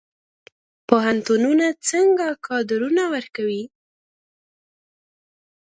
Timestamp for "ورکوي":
3.13-3.63